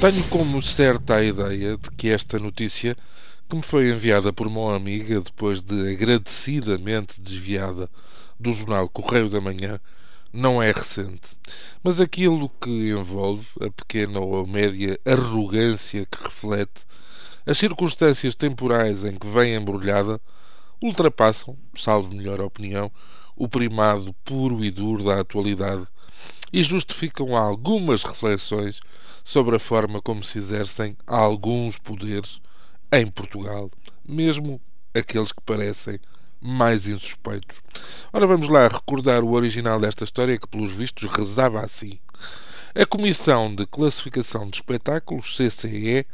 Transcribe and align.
Tenho 0.00 0.26
como 0.30 0.62
certa 0.62 1.16
a 1.16 1.22
ideia 1.22 1.76
de 1.76 1.90
que 1.90 2.08
esta 2.08 2.38
notícia, 2.38 2.96
que 3.46 3.54
me 3.54 3.62
foi 3.62 3.90
enviada 3.90 4.32
por 4.32 4.46
uma 4.46 4.74
amiga 4.74 5.20
depois 5.20 5.60
de 5.60 5.92
agradecidamente 5.92 7.20
desviada 7.20 7.86
do 8.38 8.50
jornal 8.50 8.88
Correio 8.88 9.28
da 9.28 9.42
Manhã, 9.42 9.78
não 10.32 10.62
é 10.62 10.72
recente. 10.72 11.36
Mas 11.82 12.00
aquilo 12.00 12.48
que 12.48 12.88
envolve 12.88 13.46
a 13.60 13.70
pequena 13.70 14.20
ou 14.20 14.46
média 14.46 14.98
arrogância 15.04 16.06
que 16.06 16.24
reflete 16.24 16.86
as 17.44 17.58
circunstâncias 17.58 18.34
temporais 18.34 19.04
em 19.04 19.18
que 19.18 19.28
vem 19.28 19.54
embrulhada 19.54 20.18
ultrapassam, 20.82 21.58
salvo 21.74 22.14
melhor 22.14 22.40
opinião, 22.40 22.90
o 23.36 23.46
primado 23.46 24.14
puro 24.24 24.64
e 24.64 24.70
duro 24.70 25.04
da 25.04 25.20
atualidade 25.20 25.86
e 26.52 26.62
justificam 26.62 27.36
algumas 27.36 28.02
reflexões 28.02 28.80
sobre 29.22 29.56
a 29.56 29.60
forma 29.60 30.00
como 30.00 30.24
se 30.24 30.38
exercem 30.38 30.96
alguns 31.06 31.78
poderes 31.78 32.40
em 32.92 33.06
Portugal, 33.06 33.70
mesmo 34.04 34.60
aqueles 34.94 35.32
que 35.32 35.42
parecem 35.42 36.00
mais 36.40 36.88
insuspeitos. 36.88 37.60
Ora, 38.12 38.26
vamos 38.26 38.48
lá 38.48 38.66
recordar 38.66 39.22
o 39.22 39.32
original 39.32 39.78
desta 39.78 40.04
história 40.04 40.38
que, 40.38 40.48
pelos 40.48 40.70
vistos, 40.70 41.08
rezava 41.12 41.60
assim. 41.60 41.98
A 42.74 42.86
Comissão 42.86 43.54
de 43.54 43.66
Classificação 43.66 44.48
de 44.48 44.56
Espetáculos, 44.56 45.36
CCE, 45.36 46.06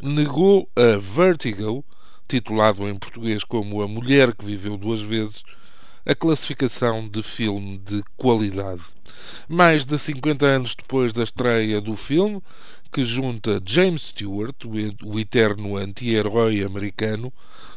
negou 0.00 0.68
a 0.74 0.98
Vertigo, 0.98 1.84
titulado 2.26 2.88
em 2.88 2.96
português 2.96 3.44
como 3.44 3.82
A 3.82 3.88
Mulher 3.88 4.34
que 4.34 4.44
Viveu 4.44 4.76
Duas 4.76 5.00
Vezes, 5.00 5.44
a 6.06 6.14
classificação 6.14 7.08
de 7.08 7.20
filme 7.20 7.78
de 7.78 8.00
qualidade. 8.16 8.82
Mais 9.48 9.84
de 9.84 9.98
50 9.98 10.46
anos 10.46 10.76
depois 10.76 11.12
da 11.12 11.24
estreia 11.24 11.80
do 11.80 11.96
filme, 11.96 12.40
que 12.92 13.04
junta 13.04 13.60
James 13.66 14.02
Stewart, 14.02 14.54
o 15.04 15.18
eterno 15.18 15.76
anti-herói 15.76 16.62
americano, 16.62 17.32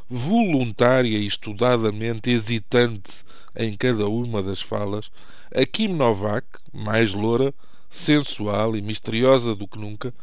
voluntária 0.08 1.18
e 1.18 1.26
estudadamente 1.26 2.30
hesitante 2.30 3.26
em 3.56 3.74
cada 3.74 4.08
uma 4.08 4.44
das 4.44 4.62
falas, 4.62 5.10
a 5.52 5.66
Kim 5.66 5.96
Novak, 5.96 6.46
mais 6.72 7.16
loura, 7.16 7.52
sensual 7.90 8.78
e 8.78 8.82
misteriosa 8.84 9.56
do 9.56 9.68
que 9.68 9.80
nunca, 9.80 10.14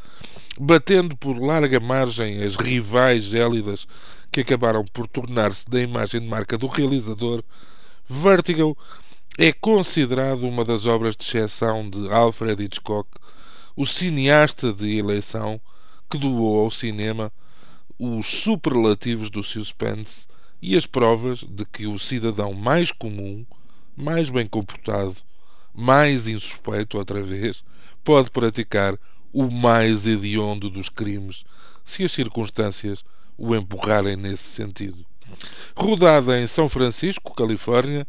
batendo 0.56 1.16
por 1.16 1.36
larga 1.40 1.80
margem 1.80 2.40
as 2.44 2.54
rivais 2.54 3.24
gélidas 3.24 3.84
que 4.30 4.42
acabaram 4.42 4.84
por 4.84 5.08
tornar-se 5.08 5.68
da 5.68 5.80
imagem 5.80 6.20
de 6.20 6.28
marca 6.28 6.56
do 6.56 6.68
realizador, 6.68 7.42
Vertigo 8.08 8.78
é 9.36 9.52
considerado 9.52 10.46
uma 10.46 10.64
das 10.64 10.86
obras 10.86 11.16
de 11.16 11.24
exceção 11.24 11.90
de 11.90 12.08
Alfred 12.08 12.62
Hitchcock, 12.62 13.10
o 13.74 13.84
cineasta 13.84 14.72
de 14.72 14.96
eleição 14.96 15.60
que 16.08 16.16
doou 16.16 16.60
ao 16.60 16.70
cinema 16.70 17.32
os 17.98 18.24
superlativos 18.28 19.28
do 19.28 19.42
suspense 19.42 20.28
e 20.62 20.76
as 20.76 20.86
provas 20.86 21.40
de 21.40 21.64
que 21.64 21.88
o 21.88 21.98
cidadão 21.98 22.54
mais 22.54 22.92
comum, 22.92 23.44
mais 23.96 24.30
bem 24.30 24.46
comportado, 24.46 25.16
mais 25.74 26.28
insuspeito 26.28 26.98
outra 26.98 27.20
vez, 27.24 27.64
pode 28.04 28.30
praticar 28.30 28.96
o 29.32 29.50
mais 29.50 30.06
hediondo 30.06 30.70
dos 30.70 30.88
crimes 30.88 31.44
se 31.84 32.04
as 32.04 32.12
circunstâncias 32.12 33.04
o 33.36 33.52
empurrarem 33.52 34.14
nesse 34.14 34.44
sentido. 34.44 35.04
Rodada 35.74 36.40
em 36.40 36.46
São 36.46 36.68
Francisco, 36.68 37.34
Califórnia, 37.34 38.06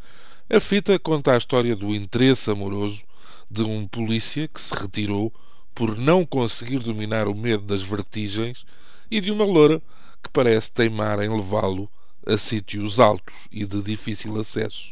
a 0.50 0.60
fita 0.60 0.98
conta 0.98 1.34
a 1.34 1.38
história 1.38 1.76
do 1.76 1.94
interesse 1.94 2.50
amoroso 2.50 3.02
de 3.50 3.64
um 3.64 3.88
polícia 3.88 4.48
que 4.48 4.62
se 4.62 4.74
retirou 4.74 5.34
por 5.74 5.98
não 5.98 6.26
conseguir 6.26 6.80
dominar 6.80 7.28
o 7.28 7.36
medo 7.36 7.64
das 7.64 7.82
vertigens 7.82 8.66
e 9.12 9.22
de 9.22 9.32
uma 9.32 9.46
loura 9.46 9.82
que 10.24 10.30
parece 10.32 10.72
teimar 10.72 11.22
em 11.22 11.30
levá-lo 11.30 11.90
a 12.26 12.38
sítios 12.38 13.00
altos 13.00 13.48
e 13.52 13.66
de 13.66 13.82
difícil 13.82 14.40
acesso. 14.40 14.92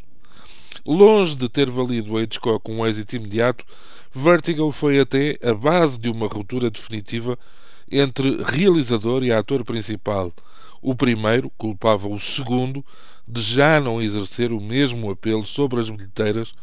Longe 0.86 1.34
de 1.34 1.48
ter 1.48 1.70
valido 1.70 2.16
a 2.16 2.22
Hitchcock 2.22 2.70
um 2.70 2.86
êxito 2.86 3.16
imediato, 3.16 3.64
Vertigo 4.18 4.72
foi 4.72 4.98
até 4.98 5.38
a 5.42 5.52
base 5.52 5.98
de 5.98 6.08
uma 6.08 6.26
ruptura 6.26 6.70
definitiva 6.70 7.38
entre 7.90 8.42
realizador 8.42 9.22
e 9.22 9.30
ator 9.30 9.62
principal, 9.62 10.32
o 10.86 10.94
primeiro 10.94 11.50
culpava 11.58 12.06
o 12.06 12.20
segundo 12.20 12.86
de 13.26 13.42
já 13.42 13.80
não 13.80 14.00
exercer 14.00 14.52
o 14.52 14.60
mesmo 14.60 15.10
apelo 15.10 15.44
sobre 15.44 15.80
as 15.80 15.90
bilheteiras 15.90 16.54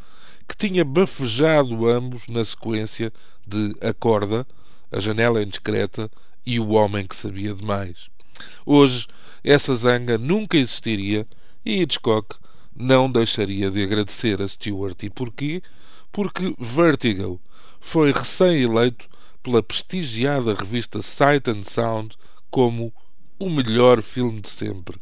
que 0.48 0.56
tinha 0.56 0.86
bafejado 0.86 1.90
ambos 1.90 2.30
na 2.30 2.46
sequência 2.46 3.12
de 3.46 3.76
A 3.82 3.94
Corda, 3.94 4.48
A 4.90 4.98
Janela 5.02 5.44
Indiscreta 5.44 6.10
e 6.46 6.58
O 6.58 6.70
Homem 6.70 7.06
que 7.06 7.18
Sabia 7.18 7.54
Demais. 7.54 8.08
Hoje, 8.66 9.08
essa 9.44 9.76
zanga 9.76 10.18
nunca 10.18 10.56
existiria 10.56 11.28
e 11.66 11.82
Hitchcock 11.82 12.38
não 12.74 13.12
deixaria 13.12 13.70
de 13.70 13.84
agradecer 13.84 14.42
a 14.42 14.48
Stewart. 14.48 15.04
E 15.04 15.10
porquê? 15.10 15.62
Porque 16.14 16.56
Vertigo 16.58 17.42
foi 17.82 18.14
recém-eleito 18.14 19.06
pela 19.44 19.62
prestigiada 19.62 20.54
revista 20.54 21.02
Sight 21.02 21.50
and 21.50 21.66
Sound 21.66 22.16
como 22.50 22.94
o 23.44 23.50
melhor 23.50 24.02
filme 24.02 24.40
de 24.40 24.50
sempre, 24.50 24.98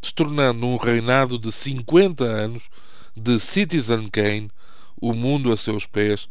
destornando 0.00 0.64
um 0.64 0.76
reinado 0.76 1.38
de 1.38 1.52
50 1.52 2.24
anos 2.24 2.70
de 3.14 3.38
Citizen 3.38 4.08
Kane, 4.08 4.50
O 5.00 5.12
Mundo 5.12 5.52
a 5.52 5.56
Seus 5.56 5.84
Pés, 5.84 6.26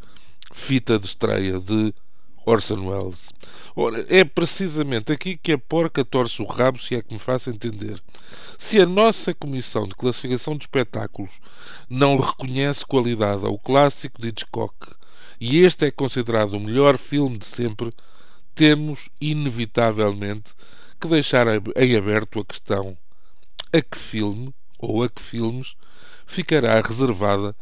fita 0.51 0.97
de 0.97 1.05
estreia 1.05 1.59
de 1.59 1.93
Orson 2.45 2.87
Welles. 2.87 3.31
Ora, 3.75 4.03
é 4.09 4.23
precisamente 4.23 5.11
aqui 5.11 5.37
que 5.37 5.51
a 5.51 5.57
porca 5.57 6.03
torce 6.03 6.41
o 6.41 6.45
rabo, 6.45 6.79
se 6.79 6.95
é 6.95 7.01
que 7.03 7.13
me 7.13 7.19
faço 7.19 7.51
entender. 7.51 8.01
Se 8.57 8.79
a 8.79 8.85
nossa 8.87 9.33
Comissão 9.33 9.87
de 9.87 9.93
Classificação 9.93 10.57
de 10.57 10.63
Espetáculos 10.63 11.39
não 11.87 12.17
reconhece 12.17 12.83
qualidade 12.83 13.45
ao 13.45 13.59
clássico 13.59 14.19
de 14.19 14.29
Hitchcock 14.29 14.95
e 15.39 15.59
este 15.59 15.85
é 15.85 15.91
considerado 15.91 16.53
o 16.55 16.59
melhor 16.59 16.97
filme 16.97 17.37
de 17.37 17.45
sempre, 17.45 17.93
temos, 18.55 19.09
inevitavelmente, 19.19 20.53
que 21.01 21.07
deixar 21.07 21.47
em 21.47 21.95
aberto 21.95 22.39
a 22.39 22.45
questão 22.45 22.95
a 23.73 23.81
que 23.81 23.97
filme 23.97 24.53
ou 24.77 25.03
a 25.03 25.09
que 25.09 25.21
filmes 25.21 25.75
ficará 26.27 26.79
reservada 26.79 27.55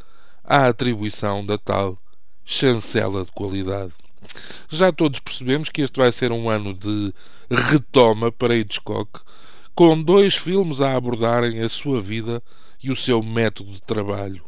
a 0.44 0.68
atribuição 0.68 1.46
da 1.46 1.58
tal 1.58 1.98
chancela 2.44 3.24
de 3.24 3.32
qualidade. 3.32 3.94
Já 4.68 4.92
todos 4.92 5.22
percebemos 5.22 5.70
que 5.70 5.82
este 5.82 5.98
vai 5.98 6.12
ser 6.12 6.34
um 6.34 6.50
ano 6.50 6.74
de 6.74 7.14
retoma 7.50 8.30
para 8.30 8.58
Hitchcock, 8.58 9.22
com 9.74 10.02
dois 10.02 10.36
filmes 10.36 10.82
a 10.82 10.98
abordarem 10.98 11.62
a 11.62 11.70
sua 11.70 12.02
vida 12.02 12.44
e 12.84 12.92
o 12.92 12.96
seu 12.96 13.24
método 13.24 13.72
de 13.72 13.82
trabalho. 13.82 14.44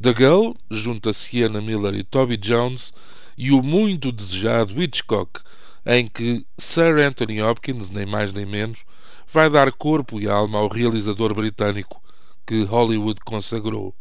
The 0.00 0.14
Girl, 0.16 0.52
junto 0.70 1.10
a 1.10 1.12
Sienna 1.12 1.60
Miller 1.60 1.94
e 1.94 2.02
Toby 2.02 2.38
Jones, 2.38 2.94
e 3.36 3.52
o 3.52 3.62
muito 3.62 4.10
desejado 4.10 4.82
Hitchcock, 4.82 5.40
em 5.84 6.06
que 6.06 6.46
Sir 6.58 6.98
Anthony 6.98 7.42
Hopkins, 7.42 7.90
nem 7.90 8.06
mais 8.06 8.32
nem 8.32 8.46
menos, 8.46 8.84
vai 9.32 9.50
dar 9.50 9.72
corpo 9.72 10.20
e 10.20 10.28
alma 10.28 10.58
ao 10.58 10.68
realizador 10.68 11.34
britânico 11.34 12.00
que 12.46 12.62
Hollywood 12.62 13.20
consagrou. 13.24 13.94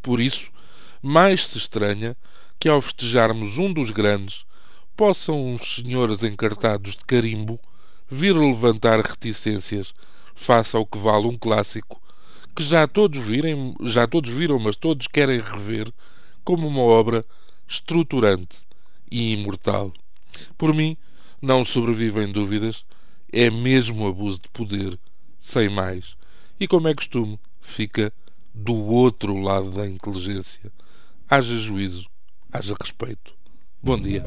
Por 0.00 0.20
isso, 0.20 0.50
mais 1.02 1.46
se 1.46 1.58
estranha 1.58 2.16
que 2.58 2.68
ao 2.68 2.80
festejarmos 2.80 3.58
um 3.58 3.72
dos 3.72 3.90
grandes, 3.90 4.44
possam 4.96 5.52
uns 5.52 5.76
senhores 5.76 6.22
encartados 6.22 6.96
de 6.96 7.04
carimbo 7.04 7.58
vir 8.08 8.36
levantar 8.36 9.00
reticências 9.00 9.94
face 10.34 10.76
ao 10.76 10.86
que 10.86 10.98
vale 10.98 11.26
um 11.26 11.36
clássico 11.36 12.00
que 12.54 12.62
já 12.62 12.86
todos 12.86 13.18
virem, 13.18 13.74
já 13.84 14.06
todos 14.06 14.30
viram, 14.30 14.58
mas 14.58 14.76
todos 14.76 15.06
querem 15.06 15.40
rever 15.40 15.92
como 16.44 16.68
uma 16.68 16.82
obra 16.82 17.24
estruturante 17.66 18.58
e 19.10 19.32
imortal. 19.32 19.92
Por 20.56 20.74
mim, 20.74 20.96
não 21.40 21.64
sobrevivem 21.64 22.30
dúvidas, 22.30 22.84
é 23.32 23.50
mesmo 23.50 24.06
abuso 24.06 24.40
de 24.40 24.48
poder, 24.50 24.98
sem 25.38 25.68
mais. 25.68 26.16
E 26.60 26.68
como 26.68 26.88
é 26.88 26.94
costume, 26.94 27.38
fica 27.60 28.12
do 28.54 28.74
outro 28.74 29.38
lado 29.38 29.70
da 29.70 29.88
inteligência. 29.88 30.72
Haja 31.28 31.56
juízo, 31.56 32.06
haja 32.52 32.76
respeito. 32.80 33.34
Bom 33.82 33.98
dia. 33.98 34.22